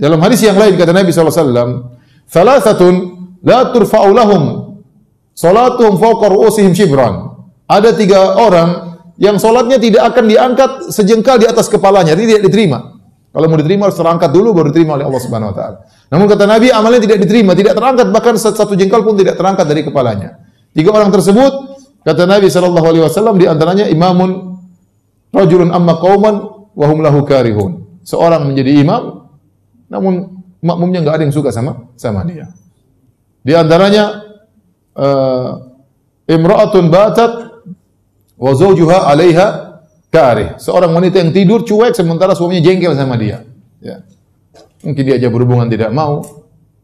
[0.00, 1.92] Dalam hadis yang lain kata Nabi SAW,
[2.24, 2.94] Thalathatun
[3.44, 4.42] la turfa'u lahum
[5.36, 7.36] salatuhum fawqa ru'usihim shibran.
[7.68, 12.78] Ada tiga orang yang solatnya tidak akan diangkat sejengkal di atas kepalanya, jadi tidak diterima.
[13.30, 15.76] Kalau mau diterima harus terangkat dulu baru diterima oleh Allah Subhanahu wa taala.
[16.10, 19.86] Namun kata Nabi amalnya tidak diterima, tidak terangkat bahkan satu jengkal pun tidak terangkat dari
[19.86, 20.42] kepalanya.
[20.74, 21.52] Tiga orang tersebut
[22.02, 24.58] kata Nabi sallallahu alaihi wasallam di antaranya imamun
[25.30, 26.34] rajulun amma qauman
[26.74, 28.02] wa hum lahu karihun.
[28.02, 29.19] Seorang menjadi imam
[29.90, 32.46] namun makmumnya enggak ada yang suka sama sama dia.
[33.42, 34.22] Di antaranya
[34.94, 35.50] uh,
[36.30, 37.32] imra'atun batat
[38.38, 39.46] wa zawjuha 'alaiha
[40.14, 40.58] karih.
[40.62, 43.42] Seorang wanita yang tidur cuek sementara suaminya jengkel sama dia.
[43.82, 44.06] Ya.
[44.80, 46.24] Mungkin dia aja berhubungan tidak mau,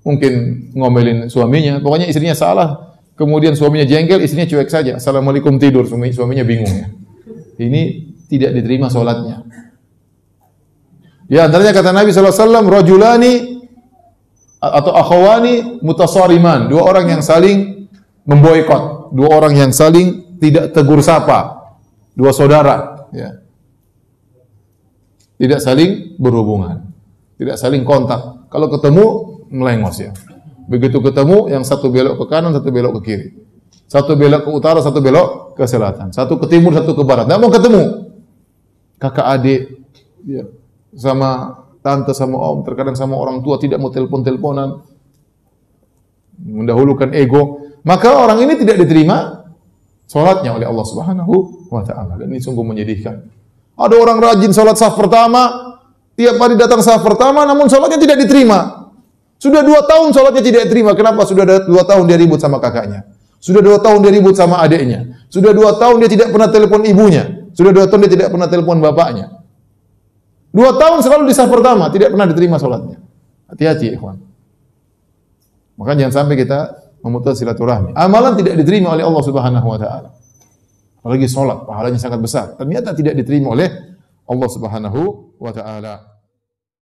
[0.00, 2.96] mungkin ngomelin suaminya, pokoknya istrinya salah.
[3.12, 4.96] Kemudian suaminya jengkel, istrinya cuek saja.
[4.96, 6.88] Assalamualaikum tidur, suami suaminya bingung ya.
[7.60, 7.82] Ini
[8.32, 9.44] tidak diterima solatnya.
[11.32, 13.64] Ya, antaranya kata Nabi SAW, Rajulani
[14.60, 16.68] atau akhwani mutasariman.
[16.68, 17.88] Dua orang yang saling
[18.28, 19.16] memboikot.
[19.16, 21.72] Dua orang yang saling tidak tegur sapa.
[22.12, 23.08] Dua saudara.
[23.16, 23.40] Ya.
[25.40, 26.92] Tidak saling berhubungan
[27.42, 28.46] tidak saling kontak.
[28.46, 29.04] Kalau ketemu
[29.50, 30.14] melengos ya.
[30.70, 33.28] Begitu ketemu yang satu belok ke kanan, satu belok ke kiri.
[33.90, 36.14] Satu belok ke utara, satu belok ke selatan.
[36.14, 37.26] Satu ke timur, satu ke barat.
[37.26, 37.82] Tidak mau ketemu.
[39.02, 39.60] Kakak adik,
[40.22, 40.46] ya,
[40.92, 44.84] sama tante, sama om, terkadang sama orang tua tidak mau telepon-teleponan.
[46.42, 47.60] Mendahulukan ego.
[47.82, 49.46] Maka orang ini tidak diterima
[50.06, 51.34] solatnya oleh Allah Subhanahu
[51.70, 52.18] wa taala.
[52.18, 53.14] Dan ini sungguh menyedihkan.
[53.78, 55.72] Ada orang rajin solat saf pertama,
[56.12, 58.92] Tiap hari datang sahaf pertama, namun sholatnya tidak diterima.
[59.40, 60.92] Sudah dua tahun sholatnya tidak diterima.
[60.92, 61.24] Kenapa?
[61.24, 63.08] Sudah dua tahun dia ribut sama kakaknya.
[63.42, 65.18] Sudah dua tahun dia ribut sama adiknya.
[65.32, 67.50] Sudah dua tahun dia tidak pernah telepon ibunya.
[67.56, 69.41] Sudah dua tahun dia tidak pernah telepon bapaknya.
[70.52, 73.00] Dua tahun selalu di sahaf pertama, tidak pernah diterima sholatnya.
[73.48, 74.20] Hati-hati, ikhwan.
[75.80, 77.96] Maka jangan sampai kita memutus silaturahmi.
[77.96, 80.12] Amalan tidak diterima oleh Allah Subhanahu wa taala.
[81.00, 82.46] Apalagi sholat, pahalanya sangat besar.
[82.54, 83.68] Ternyata tidak diterima oleh
[84.28, 85.00] Allah Subhanahu
[85.40, 86.11] wa taala.